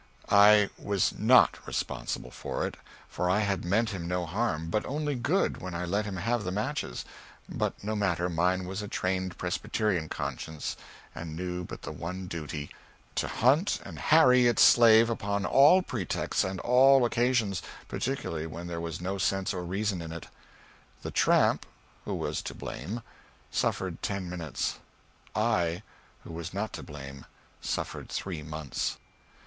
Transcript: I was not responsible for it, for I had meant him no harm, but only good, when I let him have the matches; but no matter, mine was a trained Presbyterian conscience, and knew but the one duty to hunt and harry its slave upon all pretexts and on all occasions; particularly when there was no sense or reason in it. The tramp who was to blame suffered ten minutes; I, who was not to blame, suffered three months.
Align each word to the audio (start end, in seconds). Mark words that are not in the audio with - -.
I 0.33 0.71
was 0.79 1.13
not 1.15 1.59
responsible 1.67 2.31
for 2.31 2.65
it, 2.65 2.75
for 3.07 3.29
I 3.29 3.41
had 3.41 3.63
meant 3.63 3.91
him 3.91 4.07
no 4.07 4.25
harm, 4.25 4.71
but 4.71 4.83
only 4.87 5.13
good, 5.13 5.61
when 5.61 5.75
I 5.75 5.85
let 5.85 6.05
him 6.05 6.15
have 6.17 6.43
the 6.43 6.51
matches; 6.51 7.05
but 7.47 7.83
no 7.83 7.95
matter, 7.95 8.27
mine 8.27 8.65
was 8.65 8.81
a 8.81 8.87
trained 8.87 9.37
Presbyterian 9.37 10.09
conscience, 10.09 10.75
and 11.13 11.35
knew 11.35 11.63
but 11.63 11.83
the 11.83 11.91
one 11.91 12.25
duty 12.25 12.71
to 13.13 13.27
hunt 13.27 13.79
and 13.85 13.99
harry 13.99 14.47
its 14.47 14.63
slave 14.63 15.07
upon 15.07 15.45
all 15.45 15.83
pretexts 15.83 16.43
and 16.43 16.59
on 16.61 16.65
all 16.65 17.05
occasions; 17.05 17.61
particularly 17.87 18.47
when 18.47 18.65
there 18.65 18.81
was 18.81 19.01
no 19.01 19.19
sense 19.19 19.53
or 19.53 19.63
reason 19.63 20.01
in 20.01 20.11
it. 20.11 20.25
The 21.03 21.11
tramp 21.11 21.63
who 22.05 22.15
was 22.15 22.41
to 22.41 22.55
blame 22.55 23.03
suffered 23.51 24.01
ten 24.01 24.27
minutes; 24.31 24.79
I, 25.35 25.83
who 26.23 26.31
was 26.33 26.55
not 26.55 26.73
to 26.73 26.81
blame, 26.81 27.27
suffered 27.61 28.09
three 28.09 28.41
months. 28.41 28.97